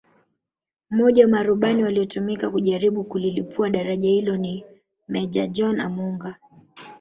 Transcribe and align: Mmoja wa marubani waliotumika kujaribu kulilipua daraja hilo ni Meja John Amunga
Mmoja 0.89 1.23
wa 1.23 1.29
marubani 1.29 1.83
waliotumika 1.83 2.49
kujaribu 2.49 3.03
kulilipua 3.03 3.69
daraja 3.69 4.09
hilo 4.09 4.37
ni 4.37 4.65
Meja 5.07 5.47
John 5.47 5.79
Amunga 5.79 6.35